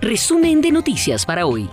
[0.00, 1.68] Resumen de noticias para hoy.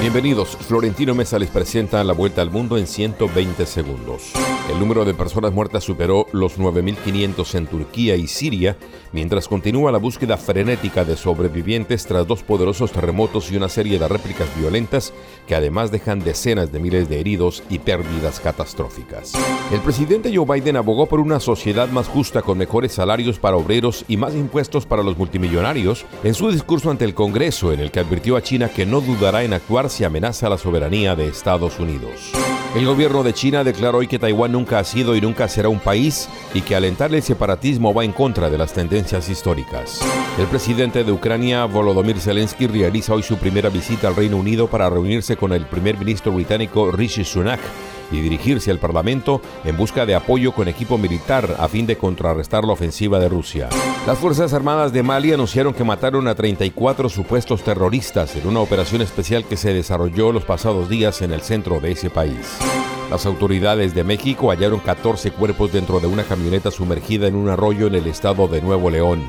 [0.00, 4.32] Bienvenidos, Florentino Mesa les presenta la vuelta al mundo en 120 segundos.
[4.70, 8.76] El número de personas muertas superó los 9.500 en Turquía y Siria,
[9.12, 14.06] mientras continúa la búsqueda frenética de sobrevivientes tras dos poderosos terremotos y una serie de
[14.08, 15.12] réplicas violentas
[15.46, 19.32] que además dejan decenas de miles de heridos y pérdidas catastróficas.
[19.72, 24.04] El presidente Joe Biden abogó por una sociedad más justa con mejores salarios para obreros
[24.06, 28.00] y más impuestos para los multimillonarios en su discurso ante el Congreso en el que
[28.00, 32.32] advirtió a China que no dudará en actuar si amenaza la soberanía de Estados Unidos.
[32.74, 35.78] El gobierno de China declaró hoy que Taiwán nunca ha sido y nunca será un
[35.78, 40.00] país y que alentar el separatismo va en contra de las tendencias históricas.
[40.38, 44.88] El presidente de Ucrania, Volodymyr Zelensky, realiza hoy su primera visita al Reino Unido para
[44.88, 47.60] reunirse con el primer ministro británico Rishi Sunak
[48.12, 52.64] y dirigirse al Parlamento en busca de apoyo con equipo militar a fin de contrarrestar
[52.64, 53.68] la ofensiva de Rusia.
[54.06, 59.02] Las Fuerzas Armadas de Mali anunciaron que mataron a 34 supuestos terroristas en una operación
[59.02, 62.58] especial que se desarrolló los pasados días en el centro de ese país.
[63.10, 67.86] Las autoridades de México hallaron 14 cuerpos dentro de una camioneta sumergida en un arroyo
[67.86, 69.22] en el estado de Nuevo León.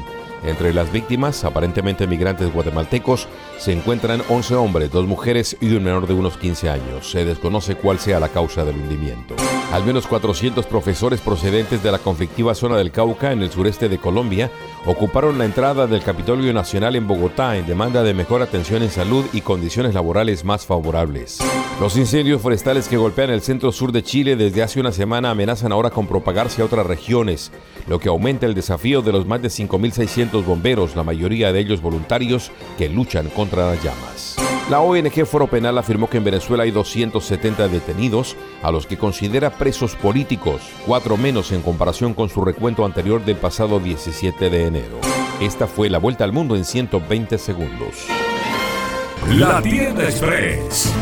[0.45, 3.27] Entre las víctimas, aparentemente migrantes guatemaltecos,
[3.57, 7.09] se encuentran 11 hombres, dos mujeres y un menor de unos 15 años.
[7.09, 9.35] Se desconoce cuál sea la causa del hundimiento.
[9.71, 13.97] Al menos 400 profesores procedentes de la conflictiva zona del Cauca, en el sureste de
[13.97, 14.51] Colombia,
[14.85, 19.25] ocuparon la entrada del Capitolio Nacional en Bogotá en demanda de mejor atención en salud
[19.33, 21.39] y condiciones laborales más favorables.
[21.79, 25.71] Los incendios forestales que golpean el centro sur de Chile desde hace una semana amenazan
[25.71, 27.51] ahora con propagarse a otras regiones,
[27.87, 31.81] lo que aumenta el desafío de los más de 5.600 bomberos, la mayoría de ellos
[31.81, 33.42] voluntarios, que luchan contra
[34.69, 39.51] La ONG Foro Penal afirmó que en Venezuela hay 270 detenidos, a los que considera
[39.51, 44.99] presos políticos, cuatro menos en comparación con su recuento anterior del pasado 17 de enero.
[45.41, 48.07] Esta fue la vuelta al mundo en 120 segundos.
[49.29, 50.93] La tienda express.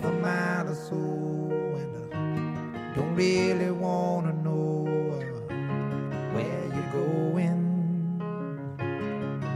[0.00, 0.96] Half a mile or so,
[1.76, 4.84] and I don't really wanna know
[6.32, 7.58] where you're going.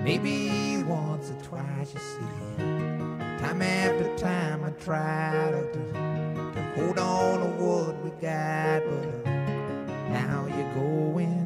[0.02, 2.26] Maybe once or twice, you see.
[3.38, 5.62] Time after time, I try to,
[6.52, 9.26] to, hold on to what we got, but
[10.10, 11.43] now you're going.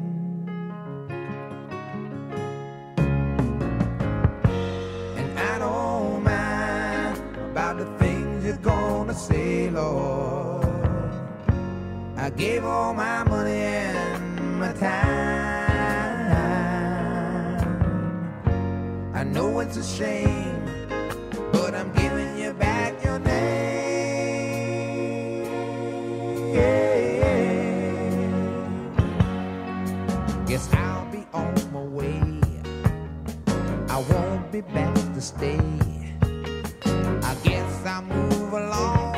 [12.21, 14.89] I gave all my money and my time.
[19.15, 20.65] I know it's a shame,
[21.53, 23.39] but I'm giving you back your name.
[30.45, 32.21] Guess I'll be on my way.
[33.89, 35.57] I won't be back to stay.
[37.23, 39.08] I guess I'll move along.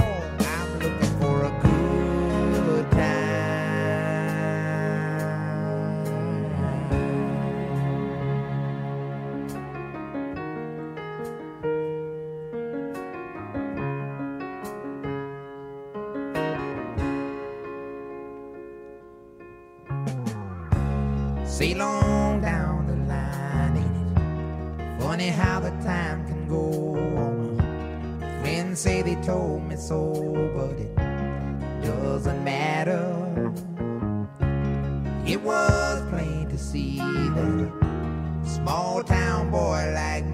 [29.88, 30.96] Told me so, but it
[31.84, 33.52] doesn't matter.
[35.26, 37.72] It was plain to see that
[38.44, 40.26] a small town boy like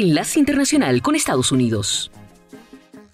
[0.00, 2.12] Enlace Internacional con Estados Unidos.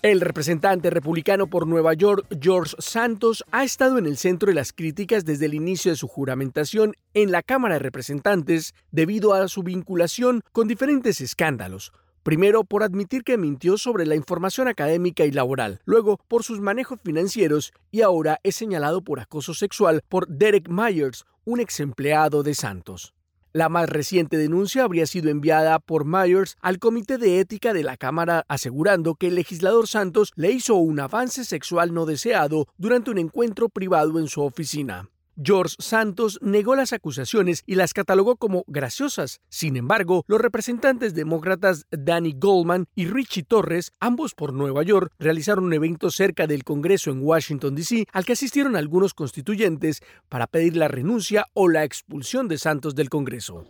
[0.03, 4.75] El representante republicano por Nueva York, George Santos, ha estado en el centro de las
[4.75, 9.63] críticas desde el inicio de su juramentación en la Cámara de Representantes debido a su
[9.63, 11.91] vinculación con diferentes escándalos.
[12.23, 17.01] Primero, por admitir que mintió sobre la información académica y laboral, luego por sus manejos
[17.03, 22.53] financieros y ahora es señalado por acoso sexual por Derek Myers, un ex empleado de
[22.53, 23.15] Santos.
[23.57, 27.97] La más reciente denuncia habría sido enviada por Myers al Comité de Ética de la
[27.97, 33.19] Cámara asegurando que el legislador Santos le hizo un avance sexual no deseado durante un
[33.19, 35.09] encuentro privado en su oficina.
[35.43, 39.41] George Santos negó las acusaciones y las catalogó como graciosas.
[39.49, 45.65] Sin embargo, los representantes demócratas Danny Goldman y Richie Torres, ambos por Nueva York, realizaron
[45.65, 50.77] un evento cerca del Congreso en Washington, D.C., al que asistieron algunos constituyentes para pedir
[50.77, 53.67] la renuncia o la expulsión de Santos del Congreso.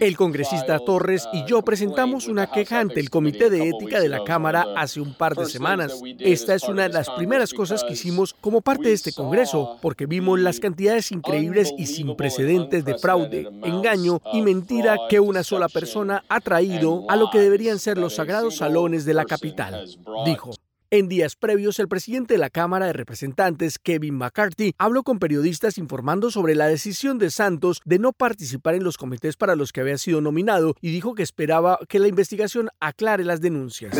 [0.00, 4.24] El congresista Torres y yo presentamos una queja ante el Comité de Ética de la
[4.24, 6.00] Cámara hace un par de semanas.
[6.18, 9.99] Esta es una de las primeras cosas que hicimos como parte de este Congreso, porque
[10.06, 15.68] vimos las cantidades increíbles y sin precedentes de fraude, engaño y mentira que una sola
[15.68, 19.86] persona ha traído a lo que deberían ser los sagrados salones de la capital,
[20.24, 20.50] dijo.
[20.92, 25.78] En días previos, el presidente de la Cámara de Representantes, Kevin McCarthy, habló con periodistas
[25.78, 29.82] informando sobre la decisión de Santos de no participar en los comités para los que
[29.82, 33.96] había sido nominado y dijo que esperaba que la investigación aclare las denuncias.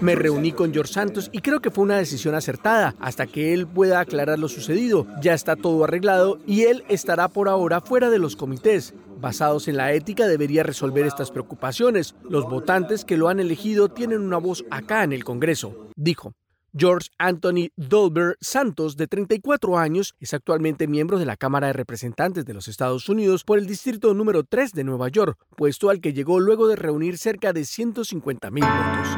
[0.00, 3.66] Me reuní con George Santos y creo que fue una decisión acertada hasta que él
[3.66, 5.04] pueda aclarar lo sucedido.
[5.20, 8.94] Ya está todo arreglado y él estará por ahora fuera de los comités.
[9.20, 12.14] Basados en la ética debería resolver estas preocupaciones.
[12.28, 16.34] Los votantes que lo han elegido tienen una voz acá en el Congreso, dijo.
[16.76, 22.44] George Anthony Dolber Santos, de 34 años, es actualmente miembro de la Cámara de Representantes
[22.44, 26.12] de los Estados Unidos por el Distrito número 3 de Nueva York, puesto al que
[26.12, 29.08] llegó luego de reunir cerca de 150 mil votos.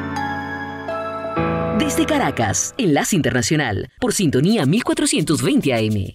[1.79, 6.15] Desde Caracas, Enlace Internacional, por sintonía 1420 AM.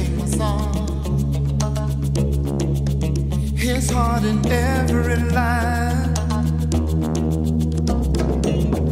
[3.91, 6.13] heart in every line.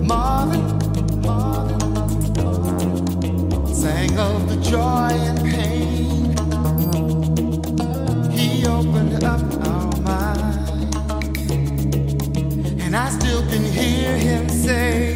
[0.06, 0.66] Marvin,
[1.22, 1.80] Marvin
[3.74, 6.36] sang of the joy and pain.
[8.32, 10.96] He opened up our mind.
[12.82, 15.09] And I still can hear him say,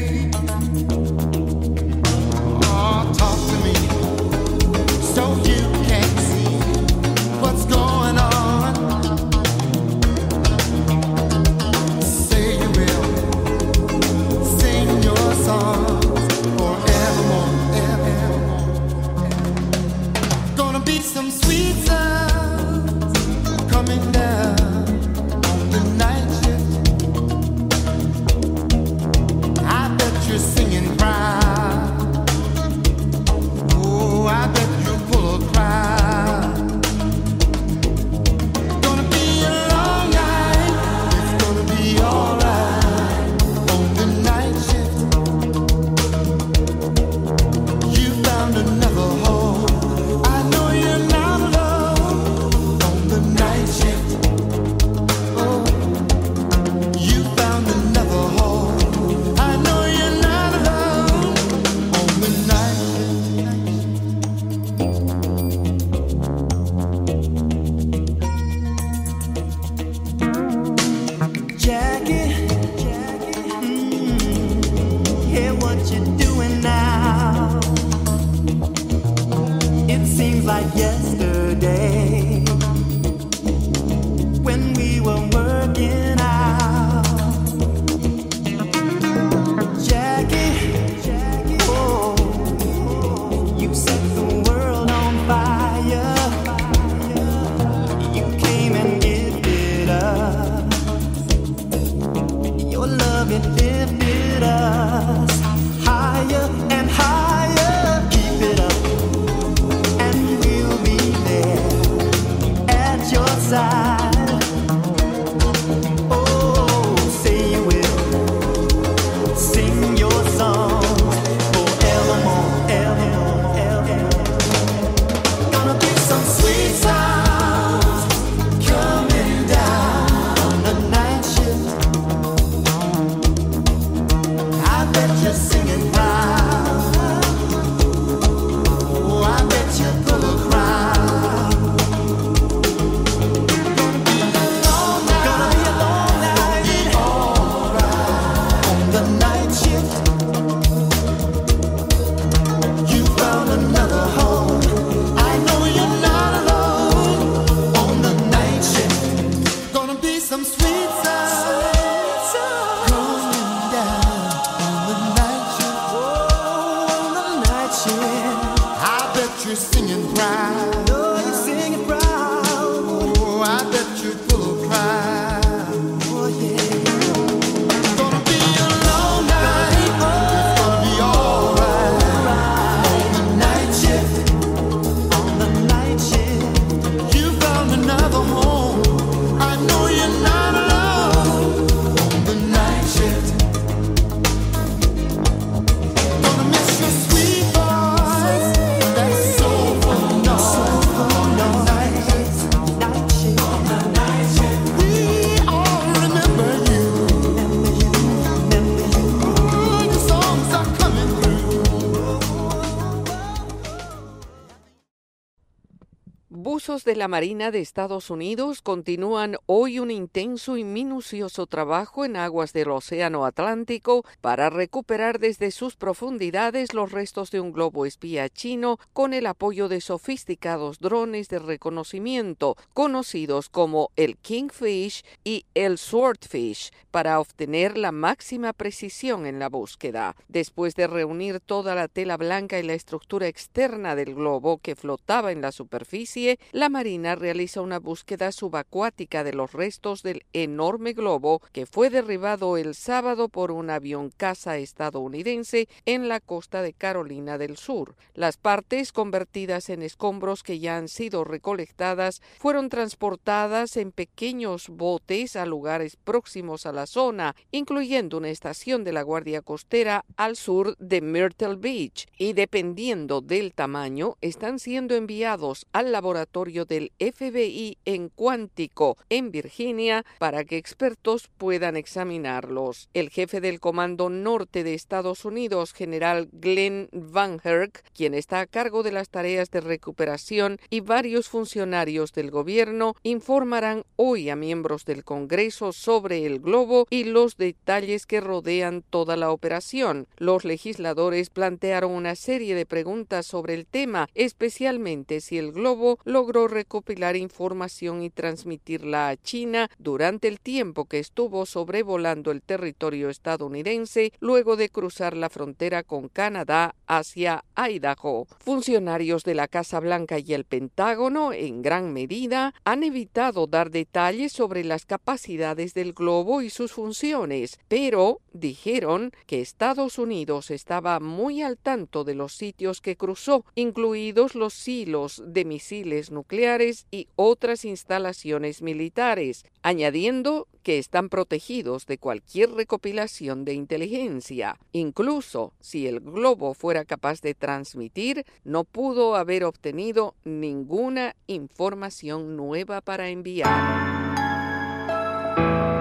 [216.96, 222.70] la Marina de Estados Unidos continúan hoy un intenso y minucioso trabajo en aguas del
[222.70, 229.14] Océano Atlántico para recuperar desde sus profundidades los restos de un globo espía chino con
[229.14, 237.20] el apoyo de sofisticados drones de reconocimiento conocidos como el Kingfish y el Swordfish para
[237.20, 240.16] obtener la máxima precisión en la búsqueda.
[240.28, 245.32] Después de reunir toda la tela blanca y la estructura externa del globo que flotaba
[245.32, 251.42] en la superficie, la Marina realiza una búsqueda subacuática de los restos del enorme globo
[251.54, 257.38] que fue derribado el sábado por un avión caza estadounidense en la costa de Carolina
[257.38, 257.96] del Sur.
[258.14, 265.38] Las partes convertidas en escombros que ya han sido recolectadas fueron transportadas en pequeños botes
[265.38, 270.76] a lugares próximos a la zona, incluyendo una estación de la Guardia Costera al sur
[270.80, 278.10] de Myrtle Beach, y dependiendo del tamaño, están siendo enviados al laboratorio del FBI en
[278.10, 282.90] Cuántico, en Virginia, para que expertos puedan examinarlos.
[282.96, 288.48] El jefe del Comando Norte de Estados Unidos, general Glenn Van Herk, quien está a
[288.48, 294.84] cargo de las tareas de recuperación, y varios funcionarios del gobierno informarán hoy a miembros
[294.84, 300.08] del Congreso sobre el globo y los detalles que rodean toda la operación.
[300.18, 306.48] Los legisladores plantearon una serie de preguntas sobre el tema, especialmente si el globo logró
[306.64, 314.14] recopilar información y transmitirla a China durante el tiempo que estuvo sobrevolando el territorio estadounidense
[314.22, 318.28] luego de cruzar la frontera con Canadá hacia Idaho.
[318.40, 324.32] Funcionarios de la Casa Blanca y el Pentágono, en gran medida, han evitado dar detalles
[324.32, 331.42] sobre las capacidades del globo y sus funciones, pero dijeron que Estados Unidos estaba muy
[331.42, 336.53] al tanto de los sitios que cruzó, incluidos los silos de misiles nucleares
[336.92, 344.58] y otras instalaciones militares, añadiendo que están protegidos de cualquier recopilación de inteligencia.
[344.72, 352.82] Incluso si el globo fuera capaz de transmitir, no pudo haber obtenido ninguna información nueva
[352.82, 353.94] para enviar.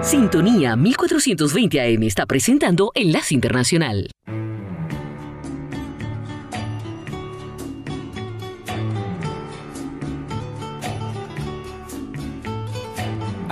[0.03, 4.09] Sintonía 1420 AM está presentando Enlace Internacional.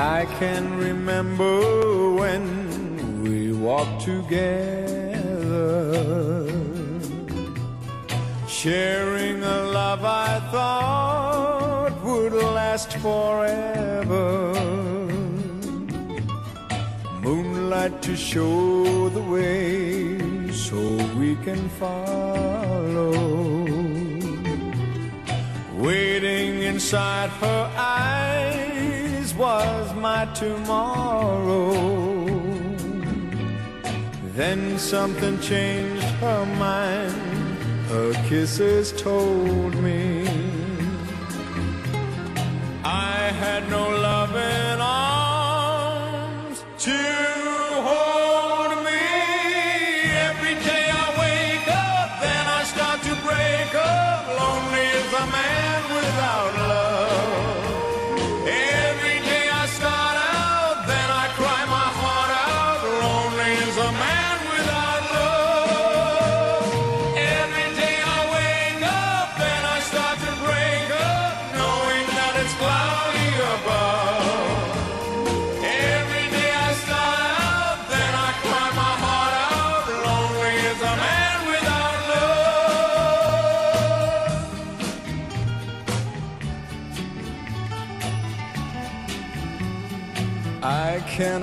[0.02, 5.22] I can remember when we walked together
[8.48, 14.54] sharing a love I thought would last forever.
[17.22, 20.18] Moonlight to show the way
[20.52, 20.80] so
[21.20, 23.12] we can follow.
[25.78, 28.71] Waiting inside her eyes
[29.34, 31.74] was my tomorrow.
[34.36, 37.32] Then something changed her mind
[37.92, 40.26] her kisses told me
[42.86, 43.84] I had no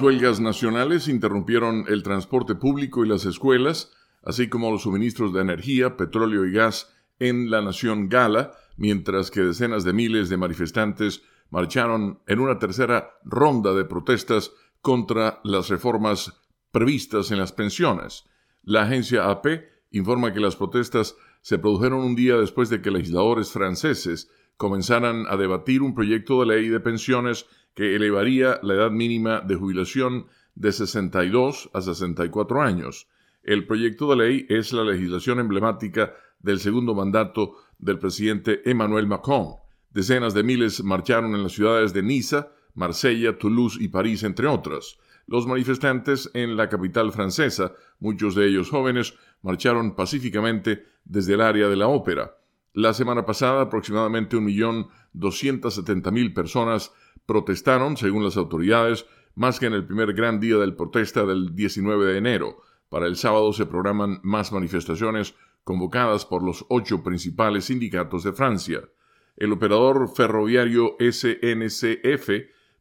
[0.00, 5.96] huelgas nacionales interrumpieron el transporte público y las escuelas, así como los suministros de energía,
[5.96, 12.20] petróleo y gas en la nación Gala, mientras que decenas de miles de manifestantes marcharon
[12.26, 18.24] en una tercera ronda de protestas contra las reformas previstas en las pensiones.
[18.62, 19.46] La agencia AP
[19.90, 25.36] informa que las protestas se produjeron un día después de que legisladores franceses comenzaran a
[25.36, 30.72] debatir un proyecto de ley de pensiones que elevaría la edad mínima de jubilación de
[30.72, 33.08] 62 a 64 años.
[33.42, 39.54] El proyecto de ley es la legislación emblemática del segundo mandato del presidente Emmanuel Macron.
[39.90, 44.98] Decenas de miles marcharon en las ciudades de Niza, Marsella, Toulouse y París, entre otras.
[45.26, 51.68] Los manifestantes en la capital francesa, muchos de ellos jóvenes, marcharon pacíficamente desde el área
[51.68, 52.36] de la ópera.
[52.72, 56.92] La semana pasada, aproximadamente 1.270.000 personas
[57.26, 62.06] protestaron, según las autoridades, más que en el primer gran día del protesta del 19
[62.06, 62.62] de enero.
[62.88, 68.82] Para el sábado se programan más manifestaciones convocadas por los ocho principales sindicatos de Francia.
[69.36, 72.30] El operador ferroviario SNCF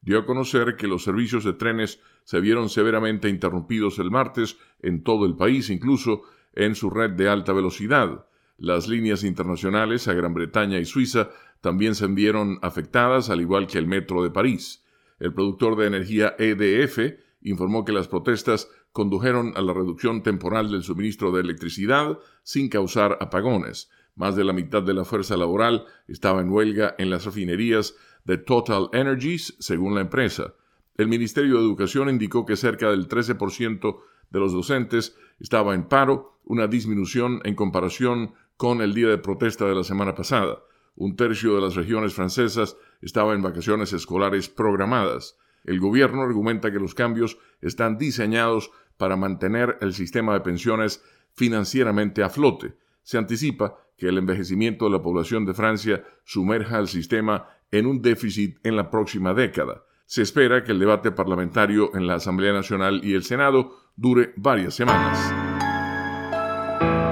[0.01, 5.03] dio a conocer que los servicios de trenes se vieron severamente interrumpidos el martes en
[5.03, 6.23] todo el país, incluso
[6.53, 8.25] en su red de alta velocidad.
[8.57, 11.29] Las líneas internacionales a Gran Bretaña y Suiza
[11.61, 14.83] también se vieron afectadas, al igual que el metro de París.
[15.19, 20.83] El productor de energía EDF informó que las protestas condujeron a la reducción temporal del
[20.83, 23.89] suministro de electricidad sin causar apagones.
[24.15, 28.37] Más de la mitad de la fuerza laboral estaba en huelga en las refinerías de
[28.37, 30.53] Total Energies, según la empresa.
[30.97, 36.39] El Ministerio de Educación indicó que cerca del 13% de los docentes estaba en paro,
[36.43, 40.59] una disminución en comparación con el día de protesta de la semana pasada
[40.99, 45.37] un tercio de las regiones francesas estaba en vacaciones escolares programadas.
[45.63, 51.01] El gobierno argumenta que los cambios están diseñados para mantener el sistema de pensiones
[51.33, 52.75] financieramente a flote.
[53.01, 58.01] Se anticipa que el envejecimiento de la población de Francia sumerja al sistema en un
[58.01, 59.85] déficit en la próxima década.
[60.05, 64.73] Se espera que el debate parlamentario en la Asamblea Nacional y el Senado dure varias
[64.73, 65.48] semanas.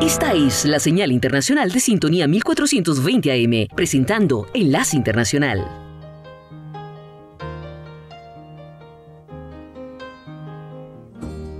[0.08, 5.68] Esta es la señal internacional de sintonía 1420 AM, presentando Enlace Internacional.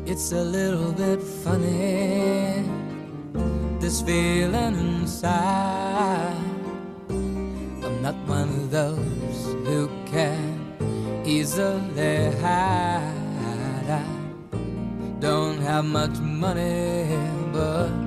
[0.06, 2.64] It's a little bit funny,
[3.82, 6.32] this feeling inside.
[7.10, 10.74] I'm not one of those who can
[11.26, 13.12] easily hide.
[13.90, 17.08] I don't have much money,
[17.52, 18.07] but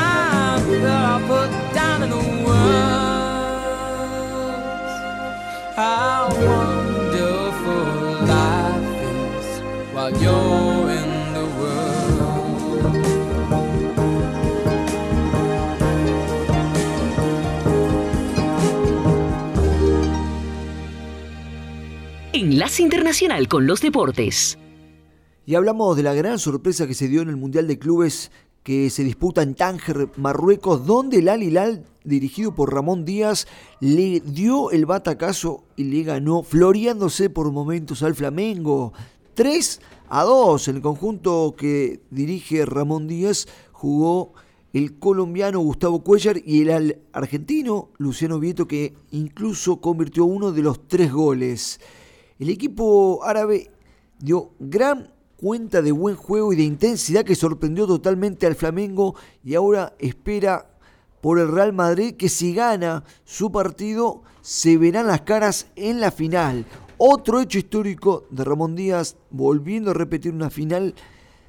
[1.31, 2.91] put down in the words
[5.77, 7.85] how wonderful
[8.27, 8.99] life
[9.39, 9.47] is
[9.93, 12.81] while you're in the world.
[22.33, 24.57] Enlace Internacional con los Deportes.
[25.45, 28.31] Y hablamos de la gran sorpresa que se dio en el Mundial de Clubes
[28.63, 33.47] que se disputa en Tánger, Marruecos, donde el Al Hilal, dirigido por Ramón Díaz,
[33.79, 38.93] le dio el batacazo y le ganó, floreándose por momentos al Flamengo.
[39.33, 40.67] 3 a 2.
[40.67, 44.33] En el conjunto que dirige Ramón Díaz jugó
[44.73, 50.87] el colombiano Gustavo Cuellar y el argentino Luciano Vieto, que incluso convirtió uno de los
[50.87, 51.79] tres goles.
[52.39, 53.71] El equipo árabe
[54.19, 55.11] dio gran
[55.41, 60.67] cuenta de buen juego y de intensidad que sorprendió totalmente al Flamengo y ahora espera
[61.19, 66.11] por el Real Madrid que si gana su partido se verán las caras en la
[66.11, 66.65] final.
[66.97, 70.93] Otro hecho histórico de Ramón Díaz volviendo a repetir una final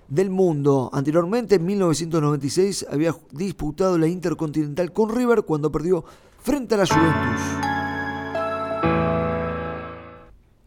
[0.09, 0.91] del mundo.
[0.93, 6.05] Anteriormente, en 1996, había disputado la Intercontinental con River cuando perdió
[6.39, 7.82] frente a la Juventus.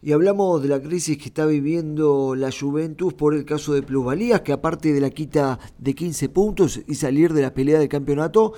[0.06, 4.42] Y hablamos de la crisis que está viviendo la Juventus por el caso de plusvalías,
[4.42, 8.54] que aparte de la quita de 15 puntos y salir de la pelea del campeonato,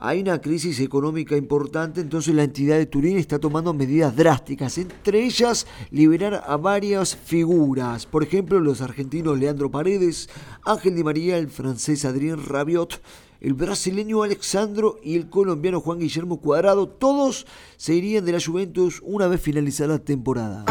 [0.00, 5.26] hay una crisis económica importante, entonces la entidad de Turín está tomando medidas drásticas, entre
[5.26, 10.30] ellas liberar a varias figuras, por ejemplo los argentinos Leandro Paredes,
[10.64, 13.02] Ángel Di María, el francés Adrien Rabiot,
[13.40, 17.46] el brasileño Alexandro y el colombiano Juan Guillermo Cuadrado, todos
[17.76, 20.64] se irían de la Juventus una vez finalizada la temporada.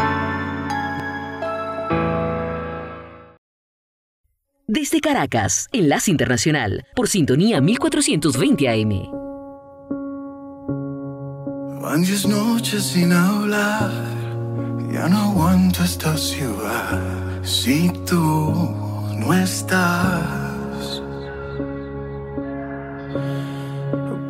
[4.66, 9.18] Desde Caracas, Enlace Internacional, por sintonía 1420 AM.
[11.80, 13.90] Van diez noches sin hablar,
[14.92, 18.74] ya no aguanto esta ciudad si tú
[19.16, 20.47] no estás.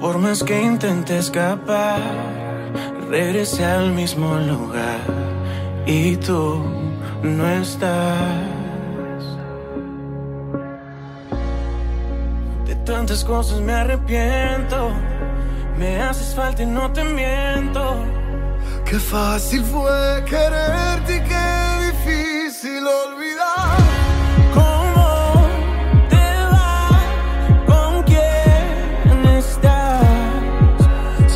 [0.00, 2.00] Por más que intenté escapar,
[3.11, 5.00] regresé al mismo lugar
[5.87, 6.62] y tú
[7.23, 8.38] no estás.
[12.66, 14.92] De tantas cosas me arrepiento,
[15.77, 17.96] me haces falta y no te miento.
[18.85, 21.46] Qué fácil fue quererte y qué
[21.90, 23.17] difícil olvidar.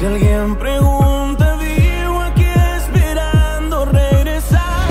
[0.02, 2.44] Si alguien pregunta, vivo aquí
[2.76, 4.88] esperando regresar.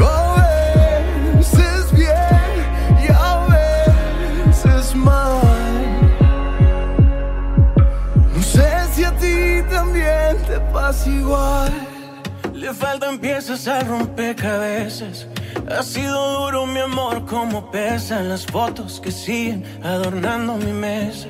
[0.00, 2.54] A veces bien
[3.06, 3.46] y a
[4.46, 5.38] veces mal.
[8.34, 11.70] No sé si a ti también te pasa igual.
[12.54, 15.26] Le faltan piezas al rompecabezas.
[15.68, 21.28] Ha sido duro mi amor como pesan las fotos que siguen adornando mi mesa.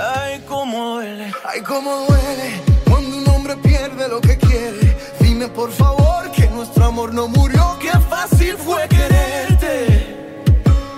[0.00, 1.32] Ay, cómo duele.
[1.44, 4.96] Ay, cómo duele cuando un hombre pierde lo que quiere.
[5.18, 7.76] Dime por favor que nuestro amor no murió.
[7.80, 10.16] Qué fácil fue quererte.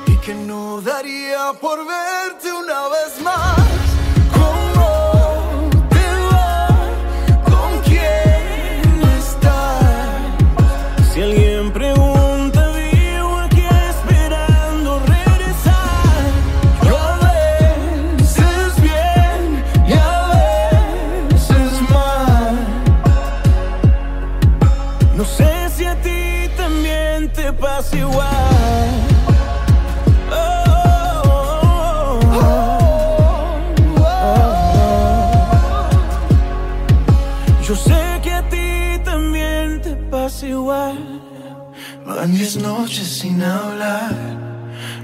[0.06, 3.69] Y que no daría por verte una vez más.
[42.06, 44.14] Van diez noches sin hablar,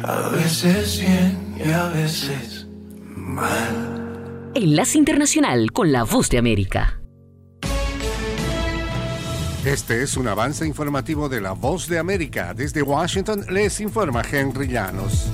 [0.02, 2.66] a veces bien y a veces
[3.14, 4.50] mal.
[4.54, 7.00] Enlace Internacional con la Voz de América.
[9.64, 12.54] Este es un avance informativo de la Voz de América.
[12.54, 15.28] Desde Washington les informa Henry Llanos.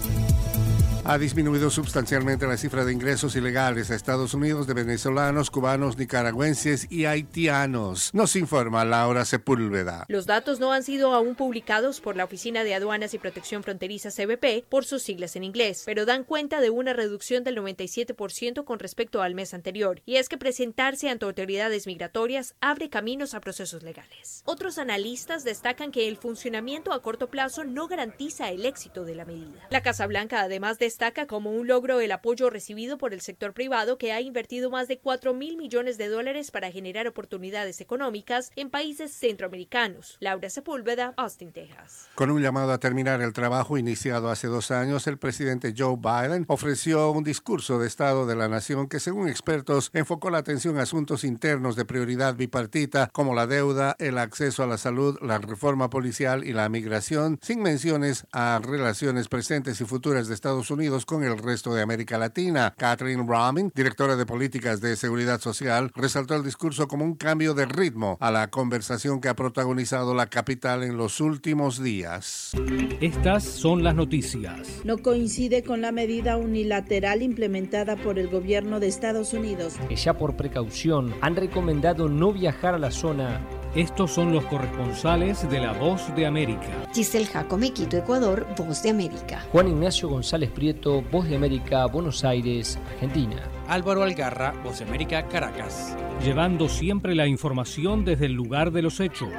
[1.04, 6.86] Ha disminuido sustancialmente la cifra de ingresos ilegales a Estados Unidos de venezolanos, cubanos, nicaragüenses
[6.92, 8.14] y haitianos.
[8.14, 10.04] Nos informa Laura Sepúlveda.
[10.06, 14.10] Los datos no han sido aún publicados por la Oficina de Aduanas y Protección Fronteriza
[14.10, 18.78] CBP por sus siglas en inglés, pero dan cuenta de una reducción del 97% con
[18.78, 23.82] respecto al mes anterior, y es que presentarse ante autoridades migratorias abre caminos a procesos
[23.82, 24.42] legales.
[24.44, 29.24] Otros analistas destacan que el funcionamiento a corto plazo no garantiza el éxito de la
[29.24, 29.66] medida.
[29.70, 33.96] La Casa Blanca además destaca como un logro el apoyo recibido por el sector privado
[33.96, 38.68] que ha invertido más de 4 mil millones de dólares para generar oportunidades económicas en
[38.68, 40.18] países centroamericanos.
[40.20, 42.10] Laura Sepúlveda, Austin, Texas.
[42.14, 46.44] Con un llamado a terminar el trabajo iniciado hace dos años, el presidente Joe Biden
[46.48, 50.82] ofreció un discurso de Estado de la Nación que, según expertos, enfocó la atención a
[50.82, 55.88] asuntos internos de prioridad bipartita como la deuda, el acceso a la salud, la reforma
[55.88, 61.22] policial y la migración, sin menciones a relaciones presentes y futuras de Estados Unidos con
[61.22, 62.74] el resto de América Latina.
[62.76, 67.66] Catherine Ramin, directora de políticas de seguridad social, resaltó el discurso como un cambio de
[67.66, 72.52] ritmo a la conversación que ha protagonizado la capital en los últimos días.
[73.00, 74.80] Estas son las noticias.
[74.84, 79.74] No coincide con la medida unilateral implementada por el gobierno de Estados Unidos.
[79.88, 83.40] Que ya por precaución han recomendado no viajar a la zona.
[83.74, 86.68] Estos son los corresponsales de La Voz de América.
[86.92, 89.46] Giselle Jacome, Quito, Ecuador, Voz de América.
[89.50, 93.48] Juan Ignacio González Prieto, Voz de América, Buenos Aires, Argentina.
[93.72, 95.96] Álvaro Algarra, Voz de América, Caracas.
[96.22, 99.30] Llevando siempre la información desde el lugar de los hechos.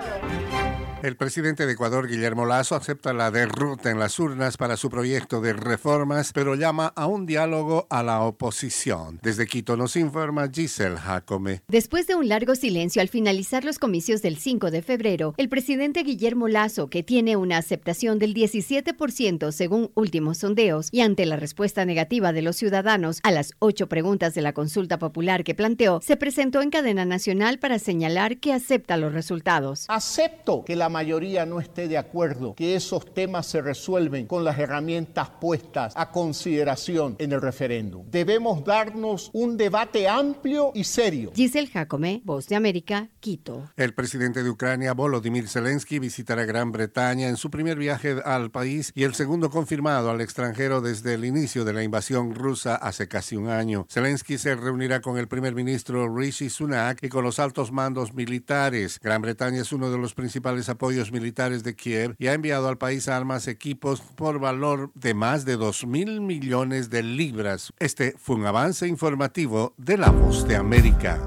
[1.04, 5.42] El presidente de Ecuador, Guillermo Lazo, acepta la derrota en las urnas para su proyecto
[5.42, 9.20] de reformas, pero llama a un diálogo a la oposición.
[9.22, 11.62] Desde Quito nos informa Giselle Jacome.
[11.68, 16.04] Después de un largo silencio al finalizar los comicios del 5 de febrero, el presidente
[16.04, 21.84] Guillermo Lazo, que tiene una aceptación del 17% según últimos sondeos, y ante la respuesta
[21.84, 26.16] negativa de los ciudadanos a las ocho preguntas de la consulta popular que planteó, se
[26.16, 29.86] presentó en cadena nacional para señalar que acepta los resultados.
[29.90, 34.58] Acepto que la mayoría no esté de acuerdo, que esos temas se resuelven con las
[34.58, 38.06] herramientas puestas a consideración en el referéndum.
[38.10, 41.32] Debemos darnos un debate amplio y serio.
[41.36, 43.70] Giselle Jacome, Voz de América, Quito.
[43.76, 48.92] El presidente de Ucrania, Volodymyr Zelensky, visitará Gran Bretaña en su primer viaje al país
[48.96, 53.36] y el segundo confirmado al extranjero desde el inicio de la invasión rusa hace casi
[53.36, 53.86] un año.
[53.90, 59.00] Zelensky se reunirá con el primer ministro Rishi Sunak y con los altos mandos militares.
[59.02, 62.78] Gran Bretaña es uno de los principales apoyos militares de Kiev y ha enviado al
[62.78, 67.72] país armas, equipos por valor de más de 2 mil millones de libras.
[67.80, 71.22] Este fue un avance informativo de La Voz de América.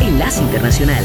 [0.00, 1.04] Enlace Internacional.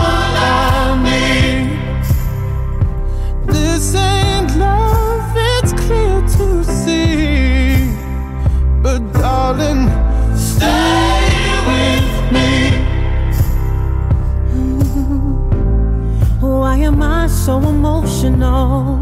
[17.45, 18.99] so emotional?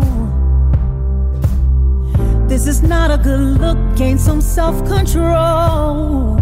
[2.47, 6.37] This is not a good look, gain some self control.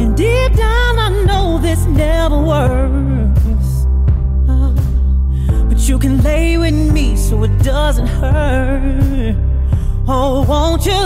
[0.00, 3.86] And deep down, I know this never works.
[5.68, 9.36] But you can lay with me so it doesn't hurt.
[10.06, 11.04] Oh, won't you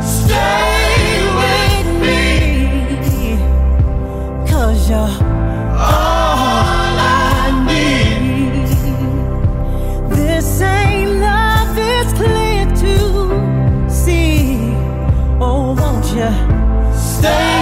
[0.00, 1.06] stay
[1.42, 3.36] with me?
[4.48, 5.25] Cause you're
[17.16, 17.55] stay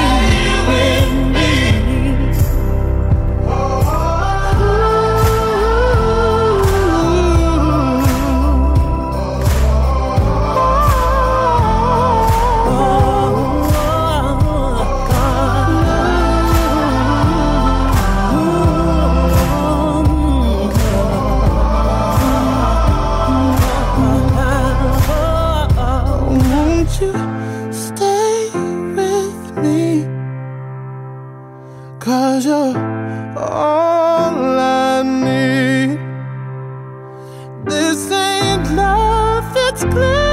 [37.66, 40.23] This ain't love, it's clear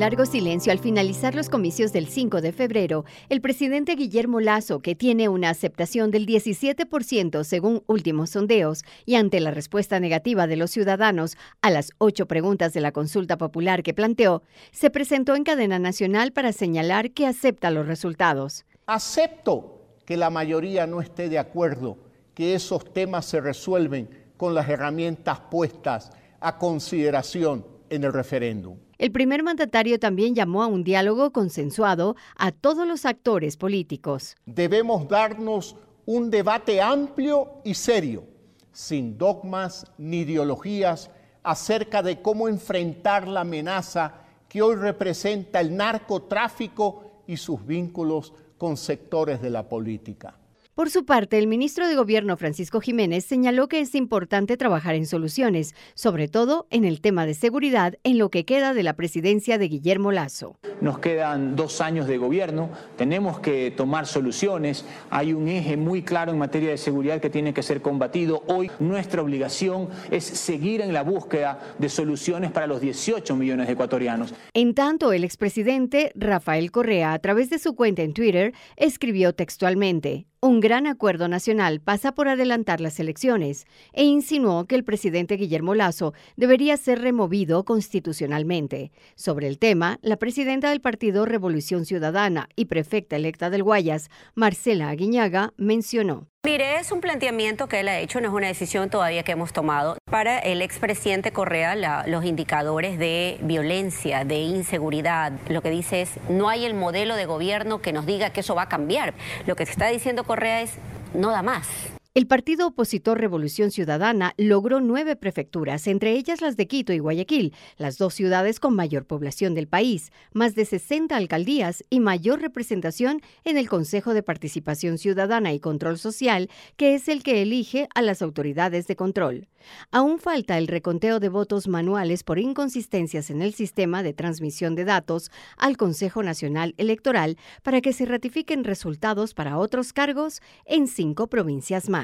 [0.00, 4.94] largo silencio al finalizar los comicios del 5 de febrero, el presidente Guillermo Lazo, que
[4.94, 10.70] tiene una aceptación del 17% según últimos sondeos, y ante la respuesta negativa de los
[10.70, 14.42] ciudadanos a las ocho preguntas de la consulta popular que planteó,
[14.72, 18.64] se presentó en cadena nacional para señalar que acepta los resultados.
[18.86, 21.98] Acepto que la mayoría no esté de acuerdo,
[22.32, 28.78] que esos temas se resuelven con las herramientas puestas a consideración en el referéndum.
[29.00, 34.36] El primer mandatario también llamó a un diálogo consensuado a todos los actores políticos.
[34.44, 35.74] Debemos darnos
[36.04, 38.24] un debate amplio y serio,
[38.72, 41.10] sin dogmas ni ideologías,
[41.42, 44.16] acerca de cómo enfrentar la amenaza
[44.50, 50.39] que hoy representa el narcotráfico y sus vínculos con sectores de la política.
[50.80, 55.04] Por su parte, el ministro de Gobierno Francisco Jiménez señaló que es importante trabajar en
[55.04, 59.58] soluciones, sobre todo en el tema de seguridad, en lo que queda de la presidencia
[59.58, 60.56] de Guillermo Lazo.
[60.80, 66.32] Nos quedan dos años de gobierno, tenemos que tomar soluciones, hay un eje muy claro
[66.32, 68.42] en materia de seguridad que tiene que ser combatido.
[68.46, 73.74] Hoy nuestra obligación es seguir en la búsqueda de soluciones para los 18 millones de
[73.74, 74.32] ecuatorianos.
[74.54, 80.24] En tanto, el expresidente Rafael Correa, a través de su cuenta en Twitter, escribió textualmente,
[80.42, 85.74] un gran acuerdo nacional pasa por adelantar las elecciones e insinuó que el presidente Guillermo
[85.74, 88.90] Lazo debería ser removido constitucionalmente.
[89.16, 94.88] Sobre el tema, la presidenta del partido Revolución Ciudadana y prefecta electa del Guayas, Marcela
[94.88, 96.30] Aguiñaga, mencionó.
[96.42, 99.52] Mire, es un planteamiento que él ha hecho, no es una decisión todavía que hemos
[99.52, 99.98] tomado.
[100.10, 106.12] Para el expresidente Correa, la, los indicadores de violencia, de inseguridad, lo que dice es,
[106.30, 109.12] no hay el modelo de gobierno que nos diga que eso va a cambiar.
[109.46, 110.72] Lo que se está diciendo Correa es,
[111.12, 111.68] no da más.
[112.12, 117.54] El partido opositor Revolución Ciudadana logró nueve prefecturas, entre ellas las de Quito y Guayaquil,
[117.76, 123.20] las dos ciudades con mayor población del país, más de 60 alcaldías y mayor representación
[123.44, 128.02] en el Consejo de Participación Ciudadana y Control Social, que es el que elige a
[128.02, 129.46] las autoridades de control.
[129.92, 134.84] Aún falta el reconteo de votos manuales por inconsistencias en el sistema de transmisión de
[134.84, 141.28] datos al Consejo Nacional Electoral para que se ratifiquen resultados para otros cargos en cinco
[141.28, 141.99] provincias más.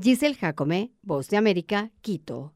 [0.00, 2.52] Giselle Jacome, Voz de América, Quito.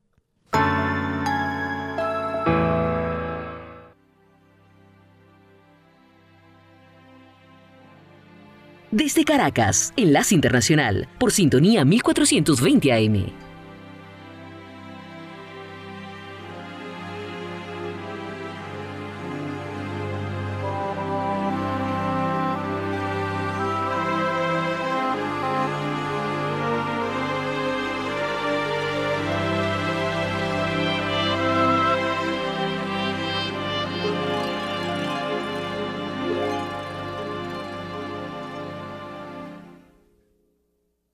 [8.91, 13.48] Desde Caracas, Enlace Internacional, por sintonía 1420 AM.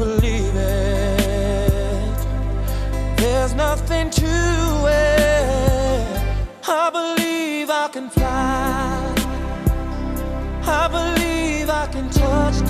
[0.00, 2.18] believe it,
[3.18, 4.32] there's nothing to
[4.88, 6.06] it.
[6.66, 9.14] I believe I can fly.
[10.62, 12.69] I believe I can touch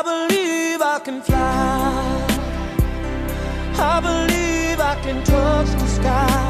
[0.00, 2.26] I believe I can fly.
[3.76, 6.49] I believe I can touch the sky.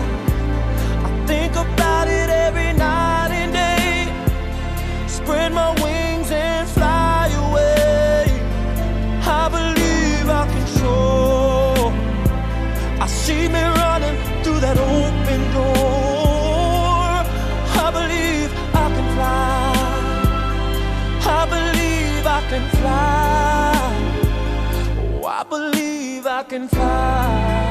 [26.40, 27.70] I can fly.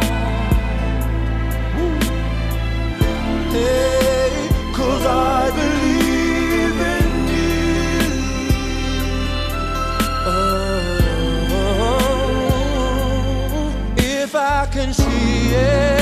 [3.50, 4.30] Hey,
[4.76, 7.58] cause I believe in you.
[10.28, 10.94] Oh,
[13.98, 15.99] if I can see it,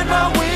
[0.00, 0.49] Spread my wings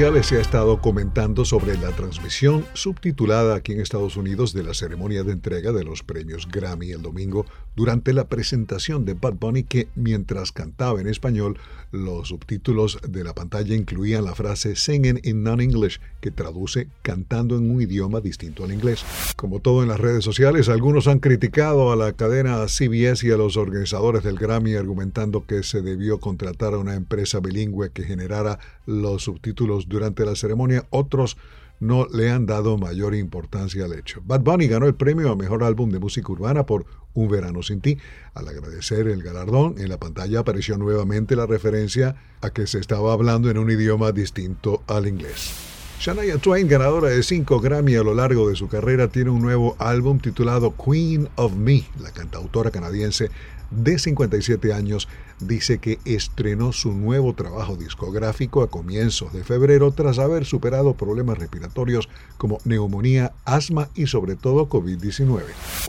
[0.00, 4.72] sociales se ha estado comentando sobre la transmisión subtitulada aquí en Estados Unidos de la
[4.72, 7.44] ceremonia de entrega de los premios Grammy el domingo
[7.76, 11.58] durante la presentación de Bad Bunny que mientras cantaba en español
[11.92, 17.70] los subtítulos de la pantalla incluían la frase Singing in Non-English que traduce cantando en
[17.70, 19.04] un idioma distinto al inglés.
[19.36, 23.36] Como todo en las redes sociales, algunos han criticado a la cadena CBS y a
[23.36, 28.58] los organizadores del Grammy argumentando que se debió contratar a una empresa bilingüe que generara
[28.90, 30.86] los subtítulos durante la ceremonia.
[30.90, 31.36] Otros
[31.78, 34.20] no le han dado mayor importancia al hecho.
[34.24, 36.84] Bad Bunny ganó el premio a Mejor Álbum de Música Urbana por
[37.14, 37.96] Un Verano Sin Ti.
[38.34, 43.12] Al agradecer el galardón, en la pantalla apareció nuevamente la referencia a que se estaba
[43.12, 45.52] hablando en un idioma distinto al inglés.
[46.00, 49.76] Shania Twain, ganadora de 5 Grammy a lo largo de su carrera, tiene un nuevo
[49.78, 51.84] álbum titulado Queen of Me.
[52.00, 53.30] La cantautora canadiense
[53.70, 55.08] de 57 años
[55.40, 61.38] dice que estrenó su nuevo trabajo discográfico a comienzos de febrero tras haber superado problemas
[61.38, 65.42] respiratorios como neumonía, asma y sobre todo COVID-19.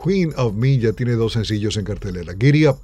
[0.04, 2.78] Queen of Me ya tiene dos sencillos en cartelera, Giddy Up,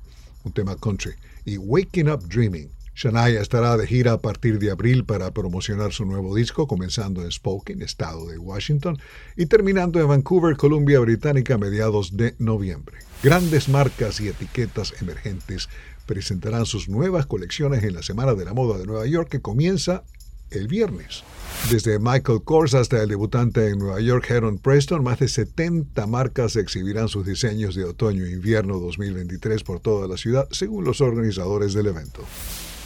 [0.44, 1.14] un tema country,
[1.46, 2.70] y Waking Up Dreaming.
[2.96, 7.32] Shania estará de gira a partir de abril para promocionar su nuevo disco, comenzando en
[7.32, 8.98] Spokane, estado de Washington,
[9.36, 12.98] y terminando en Vancouver, Columbia Británica, a mediados de noviembre.
[13.24, 15.70] Grandes marcas y etiquetas emergentes
[16.06, 20.04] presentarán sus nuevas colecciones en la Semana de la Moda de Nueva York que comienza
[20.52, 21.24] el viernes.
[21.72, 26.56] Desde Michael Kors hasta el debutante en Nueva York, Heron Preston, más de 70 marcas
[26.56, 31.74] exhibirán sus diseños de otoño e invierno 2023 por toda la ciudad, según los organizadores
[31.74, 32.24] del evento.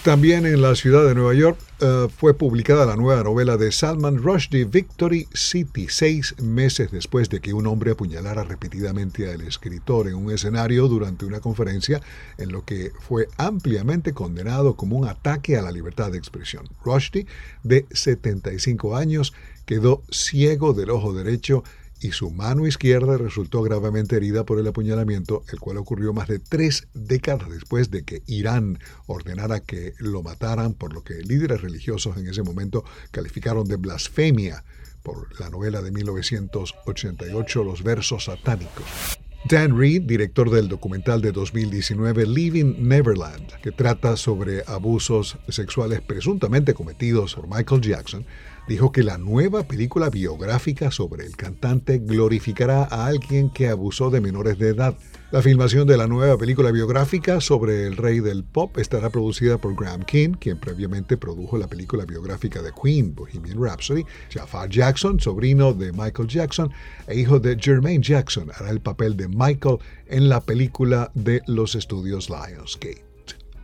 [0.04, 4.18] También en la ciudad de Nueva York uh, fue publicada la nueva novela de Salman
[4.18, 10.16] Rushdie, Victory City, seis meses después de que un hombre apuñalara repetidamente al escritor en
[10.16, 12.02] un escenario durante una conferencia,
[12.40, 16.68] en lo que fue ampliamente condenado como un ataque a la libertad de expresión.
[16.84, 17.28] Rushdie,
[17.62, 19.34] de 75 años,
[19.68, 21.64] quedó ciego del ojo derecho
[22.02, 26.40] y su mano izquierda resultó gravemente herida por el apuñalamiento, el cual ocurrió más de
[26.40, 32.18] tres décadas después de que Irán ordenara que lo mataran, por lo que líderes religiosos
[32.18, 34.64] en ese momento calificaron de blasfemia
[35.04, 39.20] por la novela de 1988 Los versos satánicos.
[39.50, 46.76] Dan Reed, director del documental de 2019 Leaving Neverland, que trata sobre abusos sexuales presuntamente
[46.76, 48.26] cometidos por Michael Jackson,
[48.68, 54.22] dijo que la nueva película biográfica sobre el cantante glorificará a alguien que abusó de
[54.22, 54.96] menores de edad.
[55.32, 59.76] La filmación de la nueva película biográfica sobre el rey del pop estará producida por
[59.76, 64.04] Graham King, quien previamente produjo la película biográfica de Queen, Bohemian Rhapsody.
[64.30, 66.72] Jafar Jackson, sobrino de Michael Jackson
[67.08, 71.76] e hijo de Jermaine Jackson, hará el papel de Michael en la película de los
[71.76, 73.06] estudios Lionsgate.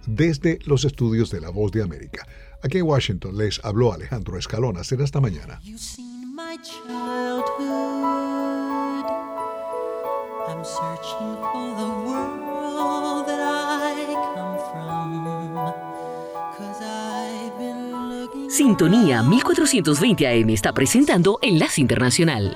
[0.05, 2.25] Desde los estudios de La Voz de América.
[2.63, 4.83] Aquí en Washington les habló Alejandro Escalona.
[4.83, 5.59] Será hasta mañana.
[18.49, 22.55] Sintonía 1420 AM está presentando Enlace Internacional.